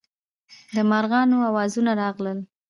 د 0.75 0.77
مارغانو 0.89 1.37
اوازونه 1.49 1.91
راغلل. 2.01 2.39